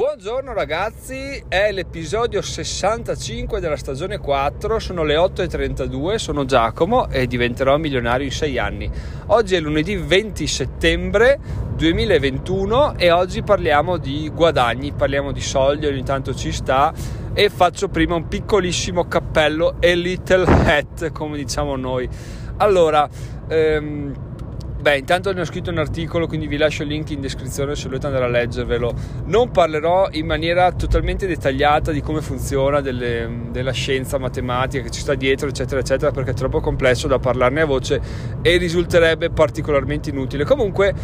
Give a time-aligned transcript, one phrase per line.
[0.00, 7.76] Buongiorno ragazzi, è l'episodio 65 della stagione 4, sono le 8.32, sono Giacomo e diventerò
[7.76, 8.90] milionario in 6 anni.
[9.26, 11.38] Oggi è lunedì 20 settembre
[11.76, 16.94] 2021 e oggi parliamo di guadagni, parliamo di soldi, ogni tanto ci sta
[17.34, 22.08] e faccio prima un piccolissimo cappello e little hat come diciamo noi.
[22.56, 23.06] Allora,
[23.48, 24.29] ehm,
[24.80, 27.86] Beh, intanto ne ho scritto un articolo, quindi vi lascio il link in descrizione se
[27.88, 28.94] volete andare a leggervelo.
[29.26, 35.00] Non parlerò in maniera totalmente dettagliata di come funziona, delle, della scienza matematica che ci
[35.00, 38.00] sta dietro, eccetera, eccetera, perché è troppo complesso da parlarne a voce
[38.40, 40.44] e risulterebbe particolarmente inutile.
[40.44, 40.94] Comunque,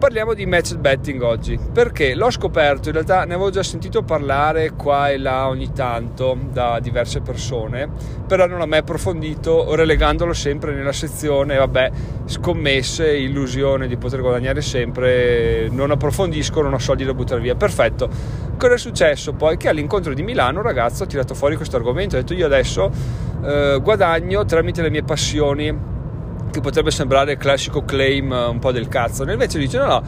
[0.00, 4.70] Parliamo di match betting oggi perché l'ho scoperto, in realtà ne avevo già sentito parlare
[4.70, 7.86] qua e là ogni tanto da diverse persone,
[8.26, 11.90] però non l'ho mai approfondito relegandolo sempre nella sezione, vabbè,
[12.24, 17.54] scommesse, illusione di poter guadagnare sempre, non approfondisco, non ho soldi da buttare via.
[17.54, 18.08] Perfetto.
[18.56, 19.58] Cosa è successo poi?
[19.58, 22.90] Che all'incontro di Milano un ragazzo ha tirato fuori questo argomento, ha detto io adesso
[23.44, 25.98] eh, guadagno tramite le mie passioni
[26.50, 30.02] che potrebbe sembrare classico claim eh, un po' del cazzo, invece dice no no,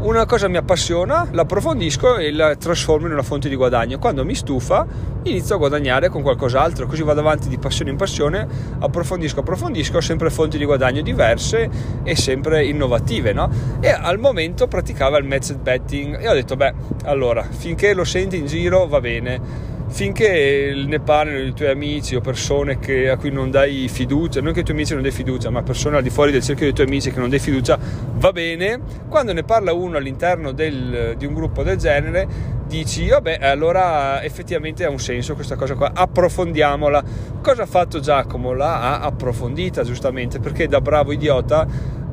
[0.00, 3.98] una cosa mi appassiona, l'approfondisco e la trasformo in una fonte di guadagno.
[3.98, 4.86] Quando mi stufa,
[5.24, 8.46] inizio a guadagnare con qualcos'altro, così vado avanti di passione in passione,
[8.78, 11.68] approfondisco, approfondisco, ho sempre fonti di guadagno diverse
[12.04, 13.50] e sempre innovative, no?
[13.80, 16.72] E al momento praticava il match betting e ho detto, beh,
[17.04, 22.20] allora, finché lo senti in giro va bene finché ne parlano i tuoi amici o
[22.20, 25.50] persone che, a cui non dai fiducia, non che i tuoi amici non dai fiducia,
[25.50, 27.78] ma persone al di fuori del cerchio dei tuoi amici che non dai fiducia,
[28.14, 28.80] va bene.
[29.08, 32.26] Quando ne parla uno all'interno del, di un gruppo del genere,
[32.66, 37.02] dici, vabbè, allora effettivamente ha un senso questa cosa qua, approfondiamola.
[37.42, 38.52] Cosa ha fatto Giacomo?
[38.52, 41.66] L'ha approfondita giustamente, perché da bravo idiota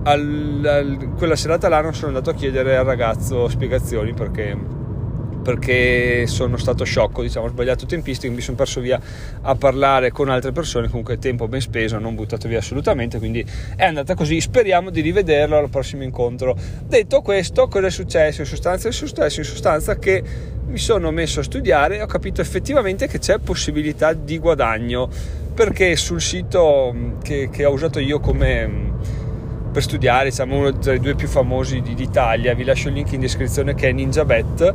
[0.03, 4.56] al, al, quella serata là non sono andato a chiedere al ragazzo spiegazioni perché
[5.46, 9.00] perché sono stato sciocco, diciamo, ho sbagliato tempistico, mi sono perso via
[9.42, 13.86] a parlare con altre persone, comunque tempo ben speso, non buttato via assolutamente, quindi è
[13.86, 16.58] andata così, speriamo di rivederlo al prossimo incontro.
[16.88, 18.42] Detto questo, cosa è successo?
[18.42, 20.24] In sostanza è successo in sostanza che
[20.66, 25.08] mi sono messo a studiare e ho capito effettivamente che c'è possibilità di guadagno,
[25.53, 28.90] perché sul sito mm, che, che ho usato io come mm,
[29.72, 33.75] per studiare, diciamo uno dei due più famosi d'Italia, vi lascio il link in descrizione
[33.75, 34.74] che è NinjaBet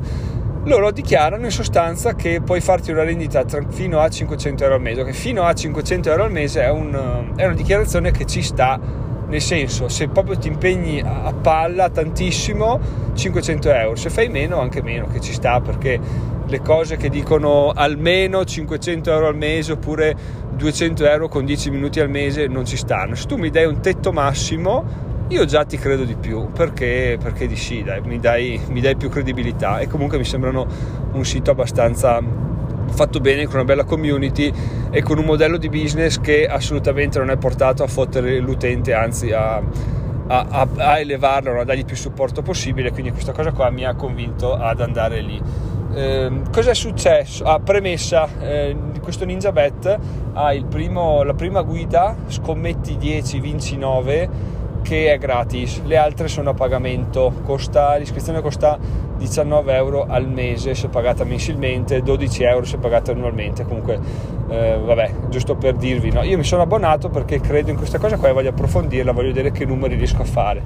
[0.65, 5.05] loro dichiarano in sostanza che puoi farti una rendita fino a 500 euro al mese,
[5.05, 8.79] che fino a 500 euro al mese è, un, è una dichiarazione che ci sta,
[9.27, 12.79] nel senso se proprio ti impegni a palla tantissimo
[13.15, 15.99] 500 euro, se fai meno anche meno, che ci sta perché
[16.47, 20.15] le cose che dicono almeno 500 euro al mese oppure
[20.57, 23.81] 200 euro con 10 minuti al mese non ci stanno, se tu mi dai un
[23.81, 28.61] tetto massimo io già ti credo di più perché, perché di sì, dai, mi, dai,
[28.69, 30.67] mi dai più credibilità e comunque mi sembrano
[31.13, 32.21] un sito abbastanza
[32.91, 34.53] fatto bene con una bella community
[34.91, 39.31] e con un modello di business che assolutamente non è portato a fottere l'utente anzi
[39.31, 39.63] a, a,
[40.27, 44.55] a, a elevarlo a dargli più supporto possibile quindi questa cosa qua mi ha convinto
[44.55, 45.41] ad andare lì
[45.93, 47.45] eh, cosa è successo?
[47.45, 49.99] Ah, premessa eh, questo Ninja Bet
[50.33, 56.51] ha primo, la prima guida scommetti 10 vinci 9 che è gratis, le altre sono
[56.51, 58.79] a pagamento, costa, l'iscrizione costa
[59.17, 63.99] 19 euro al mese se pagata mensilmente, 12 euro se pagata annualmente, comunque
[64.49, 66.23] eh, vabbè, giusto per dirvi, no?
[66.23, 69.53] io mi sono abbonato perché credo in questa cosa qua e voglio approfondirla, voglio vedere
[69.53, 70.63] che numeri riesco a fare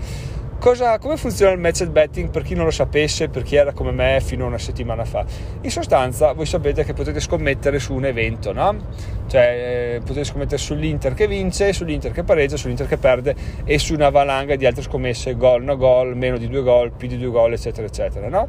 [0.59, 3.91] Cosa, come funziona il match betting per chi non lo sapesse, per chi era come
[3.91, 5.25] me fino a una settimana fa?
[5.61, 8.75] In sostanza, voi sapete che potete scommettere su un evento, no?
[9.27, 13.35] Cioè, eh, potete scommettere sull'Inter che vince, sull'Inter che pareggia, sull'Inter che perde
[13.65, 17.09] e su una valanga di altre scommesse, gol, no gol, meno di due gol, più
[17.09, 18.49] di due gol, eccetera, eccetera, no?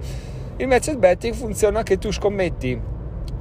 [0.57, 2.79] Il match betting funziona che tu scommetti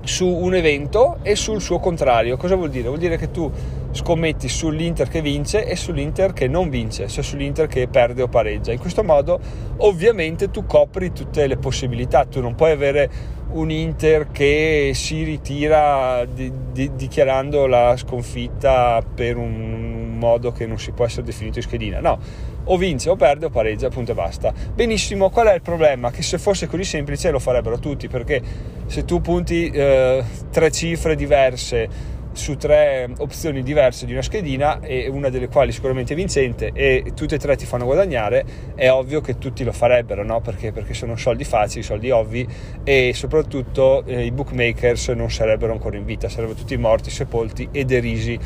[0.04, 2.37] su un evento e sul suo contrario.
[2.37, 2.88] Cosa vuol dire?
[2.88, 3.50] Vuol dire che tu
[3.91, 8.72] scommetti sull'Inter che vince e sull'Inter che non vince, cioè sull'Inter che perde o pareggia.
[8.72, 9.38] In questo modo
[9.78, 13.11] ovviamente tu copri tutte le possibilità, tu non puoi avere
[13.52, 20.78] un Inter che si ritira di, di, dichiarando la sconfitta per un modo che non
[20.78, 22.19] si può essere definito in schedina, no,
[22.64, 24.52] o vince o perde o pareggia, appunto e basta.
[24.75, 26.11] Benissimo, qual è il problema?
[26.11, 28.40] Che se fosse così semplice lo farebbero tutti, perché
[28.87, 35.08] se tu punti eh, tre cifre diverse su tre opzioni diverse di una schedina e
[35.08, 38.44] una delle quali sicuramente vincente e tutte e tre ti fanno guadagnare,
[38.75, 40.40] è ovvio che tutti lo farebbero, no?
[40.40, 40.72] Perché?
[40.72, 42.46] Perché sono soldi facili, soldi ovvi
[42.82, 47.84] e soprattutto eh, i bookmakers non sarebbero ancora in vita, sarebbero tutti morti, sepolti e
[47.84, 48.38] derisi.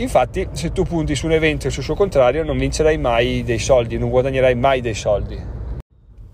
[0.00, 3.58] Infatti, se tu punti su un evento e sul suo contrario, non vincerai mai dei
[3.58, 5.36] soldi, non guadagnerai mai dei soldi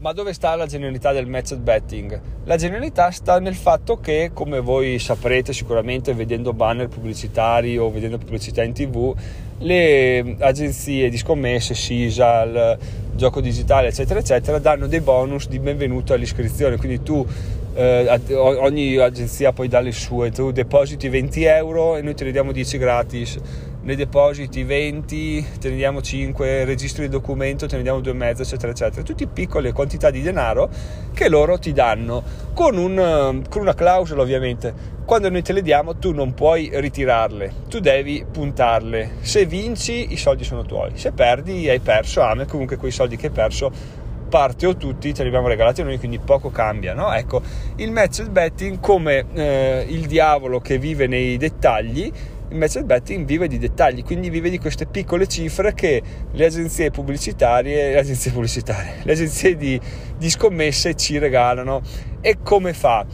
[0.01, 2.21] Ma dove sta la genialità del match betting?
[2.45, 8.19] La genialità sta nel fatto che, come voi saprete sicuramente vedendo banner pubblicitari o vedendo
[8.19, 9.17] pubblicità in tv,
[9.61, 12.77] le agenzie di scommesse, Sisal,
[13.15, 16.77] gioco digitale, eccetera, eccetera, danno dei bonus di benvenuto all'iscrizione.
[16.77, 17.27] Quindi tu
[17.75, 22.33] eh, ogni agenzia poi dà le sue, tu depositi 20 euro e noi te ne
[22.33, 23.39] diamo 10 gratis
[23.85, 28.73] ne depositi 20, te ne diamo 5, registri il documento, te ne diamo 2,5, eccetera,
[28.73, 29.03] eccetera.
[29.03, 30.71] Tutte piccole quantità di denaro
[31.13, 32.23] che loro ti danno
[32.55, 34.93] con, un, con una clausola ovviamente.
[35.05, 39.17] Quando noi te le diamo tu non puoi ritirarle, tu devi puntarle.
[39.21, 43.27] Se vinci i soldi sono tuoi, se perdi hai perso, ma comunque quei soldi che
[43.27, 44.03] hai perso
[44.35, 46.93] parte o tutti te li abbiamo regalati noi, quindi poco cambia.
[46.93, 47.13] No?
[47.13, 47.41] Ecco,
[47.77, 52.13] il match betting come eh, il diavolo che vive nei dettagli
[52.49, 56.03] il betting vive di dettagli, quindi vive di queste piccole cifre che
[56.33, 59.81] le agenzie pubblicitarie, le agenzie, pubblicitarie, le agenzie di,
[60.17, 61.81] di scommesse ci regalano.
[62.21, 63.07] E come fa?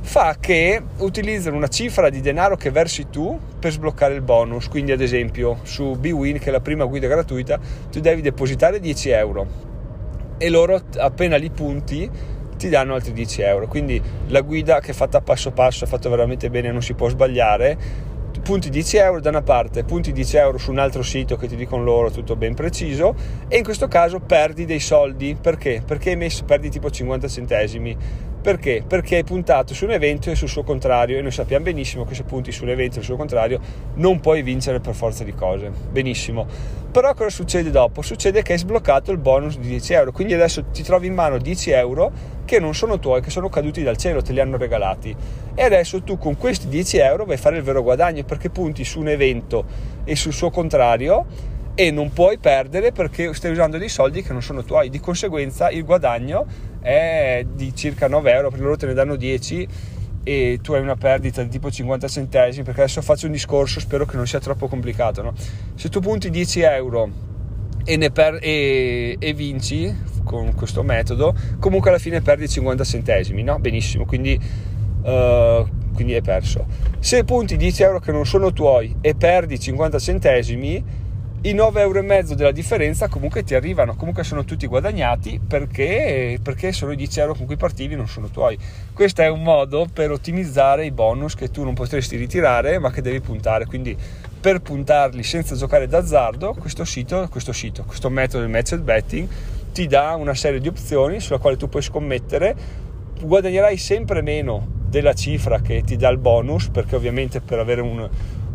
[0.00, 4.68] Fa che utilizzano una cifra di denaro che versi tu per sbloccare il bonus.
[4.68, 7.58] Quindi, ad esempio, su BWin, che è la prima guida gratuita,
[7.90, 9.67] tu devi depositare 10 euro
[10.38, 12.10] e loro appena li punti
[12.56, 13.66] ti danno altri 10 euro.
[13.66, 17.08] Quindi la guida che è fatta passo passo, è fatta veramente bene, non si può
[17.08, 18.06] sbagliare
[18.42, 21.56] punti 10 euro da una parte, punti 10 euro su un altro sito che ti
[21.56, 23.14] dicono loro tutto ben preciso
[23.46, 25.82] e in questo caso perdi dei soldi perché?
[25.84, 27.96] Perché hai messo, perdi tipo 50 centesimi
[28.40, 28.84] perché?
[28.86, 32.14] Perché hai puntato su un evento e sul suo contrario e noi sappiamo benissimo che
[32.14, 33.60] se punti su un evento e sul suo contrario
[33.94, 35.70] non puoi vincere per forza di cose.
[35.90, 36.46] Benissimo.
[36.90, 38.00] Però cosa succede dopo?
[38.00, 41.36] Succede che hai sbloccato il bonus di 10 euro, quindi adesso ti trovi in mano
[41.36, 42.10] 10 euro
[42.44, 45.14] che non sono tuoi, che sono caduti dal cielo, te li hanno regalati.
[45.54, 48.84] E adesso tu con questi 10 euro vai a fare il vero guadagno perché punti
[48.84, 49.64] su un evento
[50.04, 51.26] e sul suo contrario
[51.74, 54.88] e non puoi perdere perché stai usando dei soldi che non sono tuoi.
[54.88, 56.46] Di conseguenza il guadagno
[56.80, 59.68] è di circa 9 euro, perché loro te ne danno 10
[60.24, 64.04] e tu hai una perdita di tipo 50 centesimi, perché adesso faccio un discorso, spero
[64.04, 65.22] che non sia troppo complicato.
[65.22, 65.32] No?
[65.74, 67.10] Se tu punti 10 euro
[67.84, 69.94] e, per, e, e, vinci
[70.24, 73.58] con questo metodo, comunque alla fine perdi 50 centesimi, no?
[73.58, 74.38] Benissimo, quindi,
[75.02, 76.66] uh, quindi hai perso.
[76.98, 80.84] Se punti 10 euro che non sono tuoi e perdi 50 centesimi,
[81.42, 86.90] i 9,5 euro della differenza comunque ti arrivano, comunque sono tutti guadagnati perché, perché sono
[86.90, 88.58] i 10 euro con cui partivi non sono tuoi.
[88.92, 93.02] Questo è un modo per ottimizzare i bonus che tu non potresti ritirare ma che
[93.02, 93.96] devi puntare, quindi
[94.40, 99.28] per puntarli senza giocare d'azzardo questo sito, questo, sito, questo metodo del match betting
[99.72, 102.56] ti dà una serie di opzioni sulla quale tu puoi scommettere,
[103.22, 108.08] guadagnerai sempre meno della cifra che ti dà il bonus perché ovviamente per avere un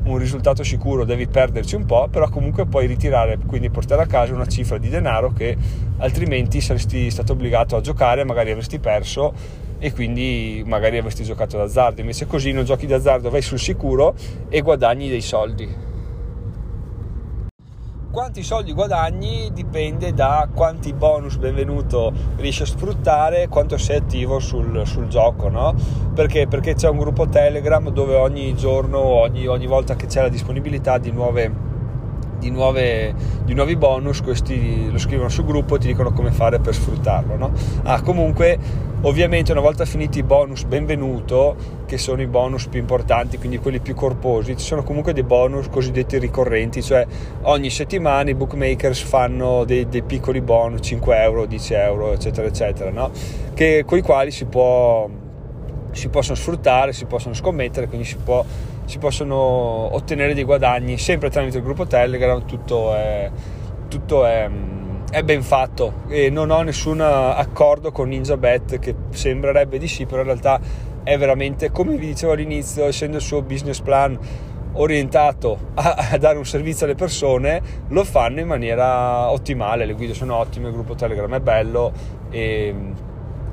[0.05, 4.33] un risultato sicuro devi perderci un po', però comunque puoi ritirare, quindi portare a casa
[4.33, 5.55] una cifra di denaro che
[5.97, 9.33] altrimenti saresti stato obbligato a giocare, magari avresti perso
[9.79, 12.01] e quindi magari avresti giocato d'azzardo.
[12.01, 14.15] Invece così non giochi d'azzardo, vai sul sicuro
[14.49, 15.91] e guadagni dei soldi
[18.13, 24.85] quanti soldi guadagni dipende da quanti bonus benvenuto riesci a sfruttare quanto sei attivo sul,
[24.85, 25.73] sul gioco no?
[26.13, 26.45] perché?
[26.45, 30.99] perché c'è un gruppo telegram dove ogni giorno ogni, ogni volta che c'è la disponibilità
[30.99, 31.72] di nuove
[32.43, 33.13] di, nuove,
[33.45, 37.37] di, nuovi bonus, questi lo scrivono sul gruppo e ti dicono come fare per sfruttarlo.
[37.37, 37.51] No?
[37.83, 38.59] Ah, comunque,
[39.01, 43.79] ovviamente, una volta finiti i bonus benvenuto, che sono i bonus più importanti, quindi quelli
[43.79, 47.07] più corposi, ci sono comunque dei bonus cosiddetti ricorrenti, cioè
[47.43, 52.91] ogni settimana i bookmakers fanno dei, dei piccoli bonus, 5 euro, 10 euro, eccetera, eccetera,
[52.91, 53.11] no?
[53.53, 55.09] che, con i quali si può
[55.91, 58.43] si possono sfruttare, si possono scommettere, quindi si, può,
[58.85, 63.29] si, possono ottenere dei guadagni sempre tramite il gruppo Telegram, tutto è,
[63.87, 64.49] tutto è,
[65.11, 66.03] è ben fatto.
[66.07, 70.59] E non ho nessun accordo con NinjaBet che sembrerebbe di sì, però in realtà
[71.03, 74.17] è veramente, come vi dicevo all'inizio, essendo il suo business plan
[74.73, 79.85] orientato a, a, dare un servizio alle persone lo fanno in maniera ottimale.
[79.85, 81.91] Le guide sono ottime il gruppo telegram è bello
[82.29, 82.73] e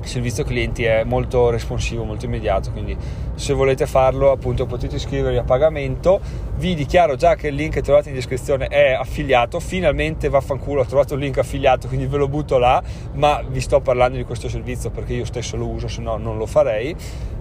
[0.01, 2.97] il servizio clienti è molto responsivo, molto immediato, quindi
[3.35, 6.19] se volete farlo appunto potete iscrivervi a pagamento.
[6.55, 10.85] Vi dichiaro già che il link che trovate in descrizione è affiliato, finalmente vaffanculo ho
[10.85, 12.81] trovato il link affiliato, quindi ve lo butto là,
[13.13, 16.37] ma vi sto parlando di questo servizio perché io stesso lo uso, se no non
[16.37, 16.95] lo farei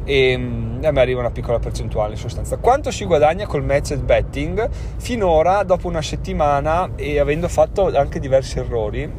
[0.05, 2.57] e mm, a me arriva una piccola percentuale in sostanza.
[2.57, 4.69] Quanto si guadagna col matched betting?
[4.97, 9.11] Finora, dopo una settimana e avendo fatto anche diversi errori,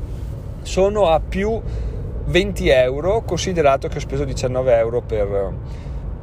[0.63, 1.61] sono a più
[2.25, 5.53] 20 euro, considerato che ho speso 19 euro per,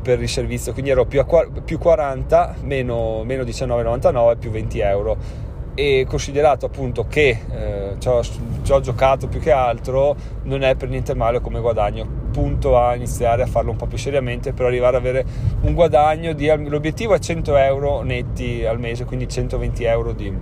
[0.02, 5.46] per il servizio, quindi ero più, a, più 40, meno, meno 19,99 più 20 euro.
[5.74, 11.14] e considerato appunto che eh, ci, ho, giocato più che altro non è per niente
[11.14, 15.02] male come guadagno punto a iniziare a farlo un po' più seriamente per arrivare ad
[15.02, 15.24] avere
[15.60, 20.36] un guadagno di l'obiettivo è 100 euro netti al mese quindi 120 euro di,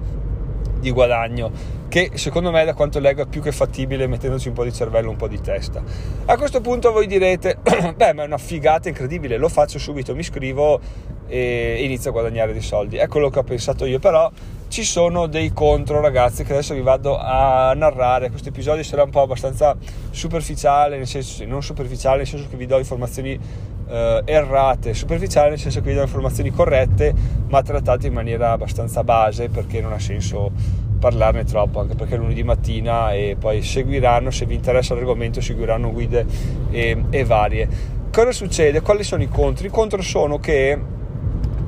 [0.87, 1.51] di guadagno
[1.89, 5.11] che secondo me da quanto leggo è più che fattibile mettendoci un po' di cervello
[5.11, 5.83] un po' di testa.
[6.27, 7.59] A questo punto voi direte
[7.97, 10.81] beh ma è una figata incredibile lo faccio subito mi iscrivo
[11.27, 12.97] e inizio a guadagnare dei soldi.
[12.97, 14.31] È quello che ho pensato io però
[14.77, 19.09] ci sono dei contro ragazzi che adesso vi vado a narrare questo episodio sarà un
[19.09, 19.75] po' abbastanza
[20.11, 23.41] superficiale nel senso non superficiale nel senso che vi do informazioni
[23.89, 27.15] eh, errate superficiale nel senso che vi do informazioni corrette
[27.49, 30.53] ma trattate in maniera abbastanza base perché non ha senso
[30.99, 36.27] parlarne troppo anche perché lunedì mattina e poi seguiranno se vi interessa l'argomento seguiranno guide
[36.71, 37.67] e, e varie
[38.13, 38.83] cosa succede?
[38.83, 39.67] quali sono i contro?
[39.67, 40.79] i contro sono che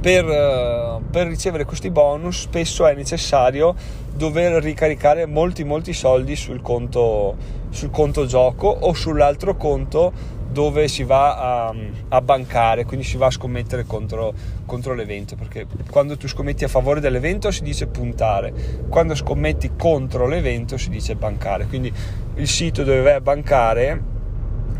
[0.08, 3.74] per, eh, per, ricevere questi bonus spesso è necessario
[4.14, 7.36] dover ricaricare molti molti soldi sul conto,
[7.68, 11.74] sul conto gioco o sull'altro conto dove si va a,
[12.08, 14.32] a bancare, quindi si va a scommettere contro,
[14.64, 18.54] contro, l'evento, perché quando tu scommetti a favore dell'evento si dice puntare,
[18.88, 21.92] quando scommetti contro l'evento si dice bancare, quindi
[22.36, 24.02] il sito dove vai a bancare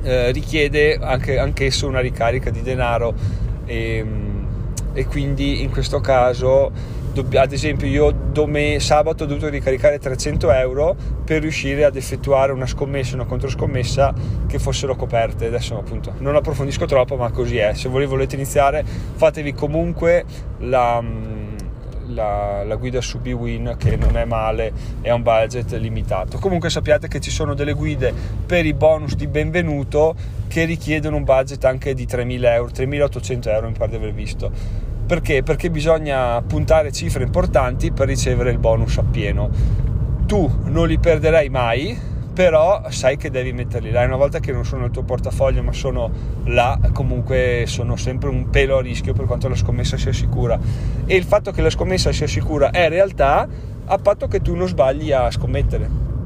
[0.05, 3.15] eh, richiede anche, anch'esso una ricarica di denaro.
[3.67, 4.28] E, ehm,
[4.99, 6.73] e quindi in questo caso
[7.35, 12.67] ad esempio io dome, sabato ho dovuto ricaricare 300 euro per riuscire ad effettuare una
[12.67, 14.13] scommessa una controscommessa
[14.47, 15.47] che fossero coperte.
[15.47, 17.75] Adesso appunto non approfondisco troppo ma così è.
[17.75, 20.25] Se voi volete iniziare fatevi comunque
[20.59, 21.03] la,
[22.07, 24.73] la, la guida su BWin che non è male
[25.05, 26.39] ha un budget limitato.
[26.39, 28.13] Comunque sappiate che ci sono delle guide
[28.47, 30.15] per i bonus di benvenuto
[30.49, 34.87] che richiedono un budget anche di 3.000 euro 3.800 euro mi pare di aver visto
[35.09, 35.43] perché?
[35.43, 39.49] Perché bisogna puntare cifre importanti per ricevere il bonus appieno.
[40.27, 41.99] Tu non li perderai mai,
[42.35, 44.05] però sai che devi metterli là.
[44.05, 46.11] Una volta che non sono nel tuo portafoglio, ma sono
[46.45, 50.59] là, comunque sono sempre un pelo a rischio per quanto la scommessa sia sicura.
[51.07, 53.49] E il fatto che la scommessa sia sicura è realtà
[53.87, 56.18] a patto che tu non sbagli a scommettere.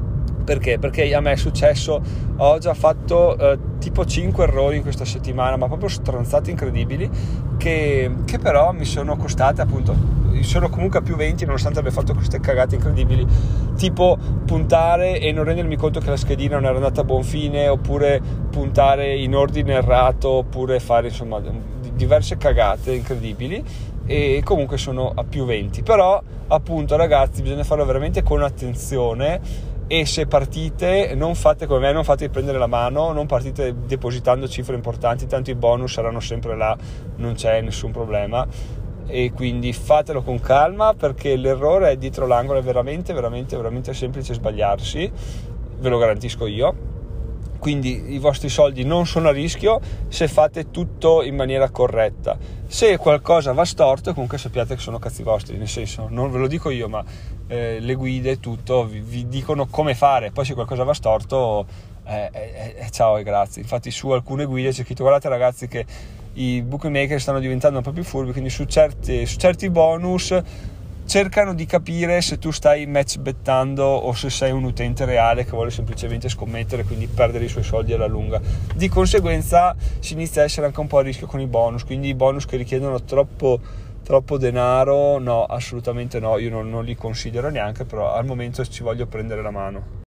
[0.43, 0.77] Perché?
[0.79, 2.01] Perché a me è successo,
[2.37, 7.09] ho già fatto eh, tipo 5 errori in questa settimana, ma proprio stronzate incredibili,
[7.57, 12.13] che, che però mi sono costate appunto sono comunque a più 20 nonostante abbia fatto
[12.13, 13.25] queste cagate incredibili
[13.77, 17.67] tipo puntare e non rendermi conto che la schedina non era andata a buon fine
[17.67, 21.41] oppure puntare in ordine errato oppure fare insomma
[21.93, 23.63] diverse cagate incredibili
[24.05, 30.05] e comunque sono a più 20 però appunto ragazzi bisogna farlo veramente con attenzione e
[30.05, 34.75] se partite non fate come me, non fate prendere la mano, non partite depositando cifre
[34.75, 36.75] importanti, tanto i bonus saranno sempre là,
[37.17, 38.47] non c'è nessun problema.
[39.05, 44.33] E quindi fatelo con calma perché l'errore è dietro l'angolo, è veramente veramente veramente semplice
[44.33, 45.11] sbagliarsi,
[45.79, 46.92] ve lo garantisco io
[47.63, 49.79] quindi i vostri soldi non sono a rischio
[50.09, 52.37] se fate tutto in maniera corretta.
[52.67, 56.47] Se qualcosa va storto, comunque sappiate che sono cazzi vostri, nel senso, non ve lo
[56.47, 57.01] dico io, ma
[57.47, 61.65] eh, le guide, tutto, vi, vi, dicono come fare, poi se qualcosa va storto,
[62.03, 63.61] eh, eh, eh ciao e grazie.
[63.61, 65.85] Infatti su alcune guide c'è scritto, guardate ragazzi che
[66.33, 70.37] i bookmaker stanno diventando un po' più furbi, quindi su certi, su certi bonus
[71.13, 75.51] cercano di capire se tu stai match bettando o se sei un utente reale che
[75.51, 78.41] vuole semplicemente scommettere quindi perdere i suoi soldi alla lunga.
[78.73, 82.07] Di conseguenza si inizia a essere anche un po' a rischio con i bonus quindi
[82.07, 83.59] i bonus che richiedono troppo,
[84.03, 88.81] troppo denaro no assolutamente no io non, non li considero neanche però al momento ci
[88.81, 90.02] voglio prendere la mano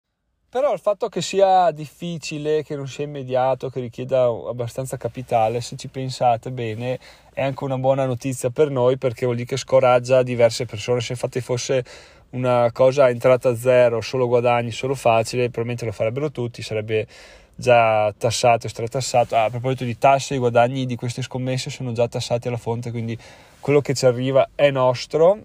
[0.54, 5.76] però il fatto che sia difficile, che non sia immediato, che richieda abbastanza capitale, se
[5.76, 7.00] ci pensate bene,
[7.34, 11.02] è anche una buona notizia per noi perché vuol dire che scoraggia diverse persone.
[11.02, 11.84] Se infatti fosse
[12.34, 17.08] una cosa entrata a zero, solo guadagni, solo facile, probabilmente lo farebbero tutti, sarebbe
[17.56, 19.36] già tassato e stratassato.
[19.36, 22.92] Ah, a proposito di tasse, i guadagni di queste scommesse sono già tassati alla fonte,
[22.92, 23.18] quindi
[23.60, 25.36] quello che ci arriva è nostro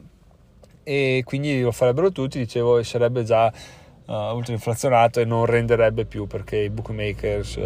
[0.83, 3.50] e quindi lo farebbero tutti, dicevo, e sarebbe già
[4.09, 7.61] uh, ultrainflazionato e non renderebbe più perché i bookmakers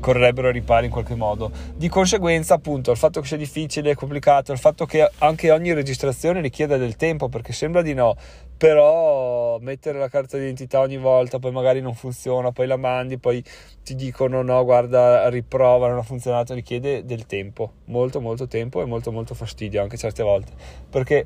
[0.00, 1.50] correrebbero a ripari in qualche modo.
[1.74, 6.40] Di conseguenza, appunto, il fatto che sia difficile, complicato, il fatto che anche ogni registrazione
[6.40, 8.14] richieda del tempo, perché sembra di no,
[8.56, 13.42] però mettere la carta d'identità ogni volta, poi magari non funziona, poi la mandi, poi
[13.82, 18.84] ti dicono no, guarda, riprova, non ha funzionato, richiede del tempo, molto molto tempo e
[18.84, 20.52] molto molto fastidio anche certe volte,
[20.88, 21.24] perché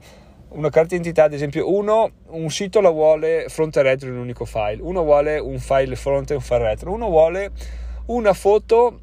[0.51, 4.21] una carta d'identità, ad esempio, uno un sito la vuole fronte e retro in un
[4.21, 7.51] unico file, uno vuole un file fronte e un file retro, uno vuole
[8.07, 9.01] una foto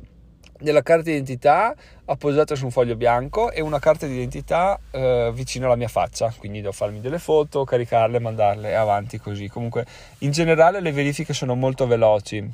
[0.60, 1.76] della carta d'identità
[2.06, 6.62] appoggiata su un foglio bianco e una carta d'identità eh, vicino alla mia faccia, quindi
[6.62, 9.48] devo farmi delle foto, caricarle, mandarle avanti così.
[9.48, 9.86] Comunque
[10.20, 12.46] in generale le verifiche sono molto veloci,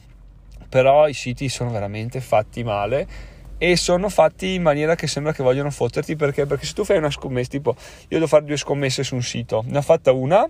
[0.67, 3.07] però i siti sono veramente fatti male
[3.63, 6.97] e sono fatti in maniera che sembra che vogliono fotterti perché, perché se tu fai
[6.97, 10.45] una scommessa, tipo io devo fare due scommesse su un sito, ne ho fatta una,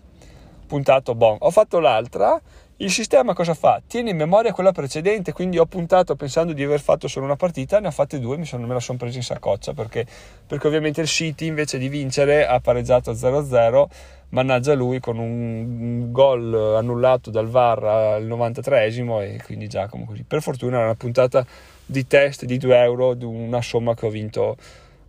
[0.66, 2.42] puntato, bon, ho fatto l'altra
[2.78, 3.84] il sistema cosa fa?
[3.86, 7.80] Tiene in memoria quella precedente, quindi ho puntato pensando di aver fatto solo una partita,
[7.80, 10.08] ne ho fatte due, mi sono, me la sono presa in saccoccia perché,
[10.48, 13.86] perché ovviamente il City invece di vincere ha pareggiato 0-0,
[14.30, 20.24] mannaggia lui con un gol annullato dal VAR al 93esimo e quindi Giacomo così.
[20.24, 21.46] Per fortuna era una puntata
[21.86, 24.58] di test di 2 euro di una somma che ho vinto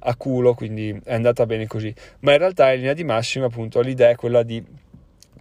[0.06, 1.94] a culo, quindi è andata bene così.
[2.20, 4.62] Ma in realtà in linea di massima appunto l'idea è quella di,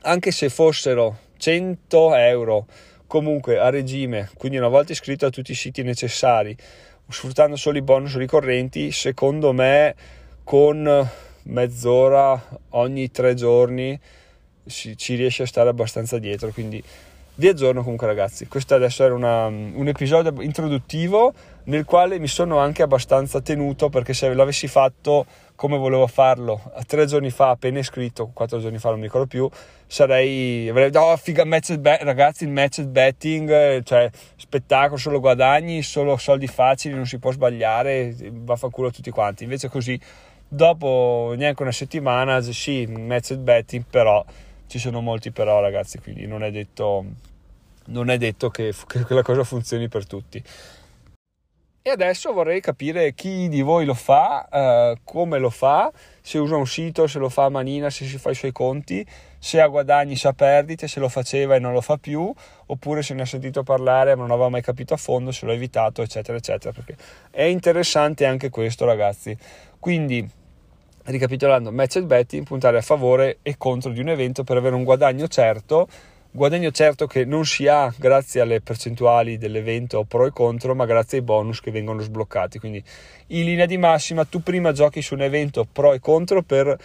[0.01, 2.65] anche se fossero 100 euro
[3.07, 6.55] comunque a regime, quindi una volta iscritto a tutti i siti necessari,
[7.07, 9.95] sfruttando solo i bonus ricorrenti, secondo me
[10.43, 11.09] con
[11.43, 13.99] mezz'ora ogni tre giorni
[14.67, 16.81] ci, riesce a stare abbastanza dietro, quindi
[17.35, 22.59] vi aggiorno comunque ragazzi, questo adesso era una, un episodio introduttivo nel quale mi sono
[22.59, 25.25] anche abbastanza tenuto perché se l'avessi fatto
[25.55, 26.61] come volevo farlo?
[26.85, 29.49] Tre giorni fa, appena iscritto, quattro giorni fa non mi ricordo più,
[29.87, 36.17] sarei, avrei oh figa, match bet, ragazzi il match betting, cioè spettacolo, solo guadagni, solo
[36.17, 39.99] soldi facili, non si può sbagliare, va fa culo a tutti quanti, invece così
[40.47, 44.23] dopo neanche una settimana, sì, match betting, però
[44.73, 47.05] ci sono molti però ragazzi, quindi non è detto,
[47.85, 50.43] non è detto che, che quella cosa funzioni per tutti.
[51.85, 56.55] E adesso vorrei capire chi di voi lo fa, eh, come lo fa, se usa
[56.55, 59.05] un sito, se lo fa a manina, se si fa i suoi conti,
[59.37, 62.33] se ha guadagni, se ha perdite, se lo faceva e non lo fa più,
[62.65, 65.53] oppure se ne ha sentito parlare ma non aveva mai capito a fondo, se l'ha
[65.53, 66.73] evitato, eccetera, eccetera.
[66.73, 66.95] Perché
[67.29, 69.37] è interessante anche questo, ragazzi.
[69.77, 70.27] Quindi,
[71.05, 75.27] ricapitolando, match betting, puntare a favore e contro di un evento per avere un guadagno
[75.27, 75.87] certo
[76.35, 81.19] Guadagno certo che non si ha grazie alle percentuali dell'evento pro e contro, ma grazie
[81.19, 82.57] ai bonus che vengono sbloccati.
[82.57, 82.83] Quindi
[83.27, 86.75] in linea di massima tu prima giochi su un evento pro e contro per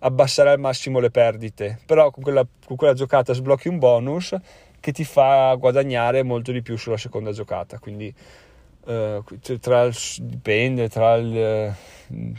[0.00, 4.36] abbassare al massimo le perdite, però con quella, con quella giocata sblocchi un bonus
[4.78, 7.78] che ti fa guadagnare molto di più sulla seconda giocata.
[7.78, 8.14] Quindi
[8.88, 11.74] eh, tra il, dipende tra il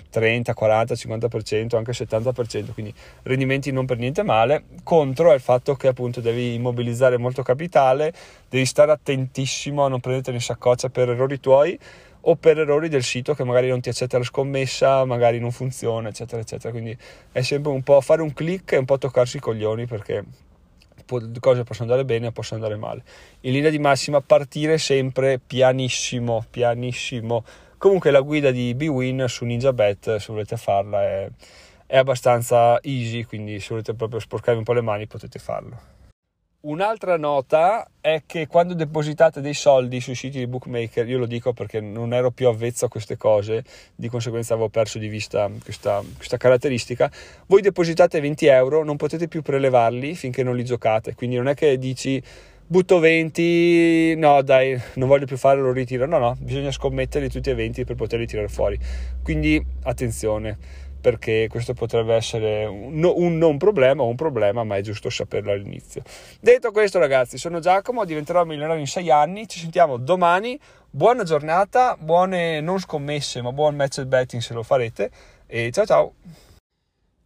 [0.10, 4.64] 30, 40, 50%, anche 70%, quindi rendimenti non per niente male.
[4.84, 8.12] Contro è il fatto che appunto devi immobilizzare molto capitale,
[8.50, 11.78] devi stare attentissimo a non prenderti in saccoccia per errori tuoi
[12.22, 16.10] o per errori del sito che magari non ti accetta la scommessa, magari non funziona,
[16.10, 16.72] eccetera, eccetera.
[16.72, 16.98] Quindi
[17.32, 20.26] è sempre un po' fare un click e un po' toccarsi i coglioni perché
[21.40, 23.04] cose possono andare bene o possono andare male.
[23.42, 27.44] In linea di massima partire sempre pianissimo, pianissimo.
[27.78, 31.30] Comunque la guida di Bwin su NinjaBet, se volete farla, è,
[31.86, 35.99] è abbastanza easy, quindi se volete proprio sporcarvi un po' le mani potete farlo.
[36.62, 41.54] Un'altra nota è che quando depositate dei soldi sui siti di bookmaker, io lo dico
[41.54, 43.64] perché non ero più avvezzo a queste cose,
[43.96, 47.10] di conseguenza avevo perso di vista questa, questa caratteristica,
[47.46, 51.54] voi depositate 20 euro, non potete più prelevarli finché non li giocate, quindi non è
[51.54, 52.22] che dici
[52.68, 57.52] butto 20, no dai, non voglio più fare, lo ritiro, no no, bisogna scommetterli tutti
[57.52, 58.78] e 20 per poterli tirare fuori,
[59.24, 64.82] quindi attenzione perché questo potrebbe essere un, un, non problema o un problema, ma è
[64.82, 66.02] giusto saperlo all'inizio.
[66.40, 69.48] Detto questo, ragazzi, sono Giacomo, diventerò milionario in sei anni.
[69.48, 70.60] Ci sentiamo domani.
[70.90, 75.12] Buona giornata, buone non scommesse, ma buon match betting se lo farete.
[75.46, 76.14] E ciao ciao.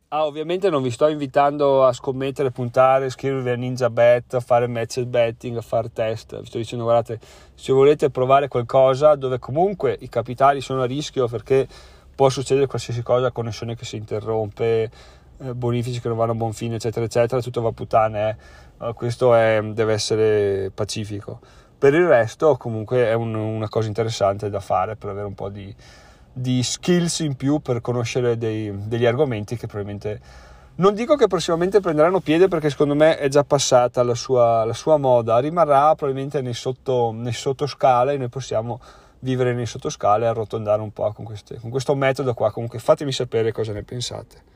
[0.09, 4.67] Ah, ovviamente non vi sto invitando a scommettere, puntare, scrivervi a Ninja Bet, a fare
[4.67, 6.39] match betting, a fare test.
[6.39, 7.19] Vi sto dicendo, guardate,
[7.55, 11.67] se volete provare qualcosa dove comunque i capitali sono a rischio perché
[12.15, 14.91] può succedere qualsiasi cosa, connessione che si interrompe,
[15.37, 18.37] eh, bonifici che non vanno a buon fine, eccetera, eccetera, tutto va puttane,
[18.79, 18.93] eh.
[18.93, 21.39] questo è, deve essere pacifico.
[21.77, 25.49] Per il resto comunque è un, una cosa interessante da fare per avere un po'
[25.49, 25.75] di,
[26.31, 30.21] di skills in più per conoscere dei, degli argomenti che probabilmente
[30.75, 34.73] non dico che prossimamente prenderanno piede perché secondo me è già passata la sua, la
[34.73, 38.79] sua moda, rimarrà probabilmente nei, sotto, nei sottoscala e noi possiamo
[39.23, 42.51] vivere nei sottoscale e arrotondare un po' con, queste, con questo metodo qua.
[42.51, 44.51] Comunque fatemi sapere cosa ne pensate.